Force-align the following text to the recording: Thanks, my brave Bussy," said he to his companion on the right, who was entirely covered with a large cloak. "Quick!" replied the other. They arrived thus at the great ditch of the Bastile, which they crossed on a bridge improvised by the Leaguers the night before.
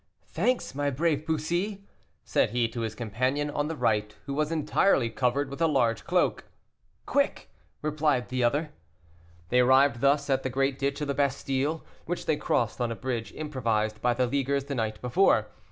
Thanks, 0.29 0.73
my 0.73 0.89
brave 0.89 1.27
Bussy," 1.27 1.85
said 2.25 2.49
he 2.49 2.67
to 2.69 2.81
his 2.81 2.95
companion 2.95 3.51
on 3.51 3.67
the 3.67 3.75
right, 3.75 4.15
who 4.25 4.33
was 4.33 4.51
entirely 4.51 5.11
covered 5.11 5.47
with 5.47 5.61
a 5.61 5.67
large 5.67 6.05
cloak. 6.05 6.45
"Quick!" 7.05 7.51
replied 7.83 8.29
the 8.29 8.43
other. 8.43 8.71
They 9.49 9.59
arrived 9.59 10.01
thus 10.01 10.27
at 10.27 10.41
the 10.41 10.49
great 10.49 10.79
ditch 10.79 11.01
of 11.01 11.07
the 11.07 11.13
Bastile, 11.13 11.85
which 12.07 12.25
they 12.25 12.35
crossed 12.35 12.81
on 12.81 12.91
a 12.91 12.95
bridge 12.95 13.31
improvised 13.33 14.01
by 14.01 14.15
the 14.15 14.25
Leaguers 14.25 14.63
the 14.65 14.73
night 14.73 14.99
before. 15.03 15.49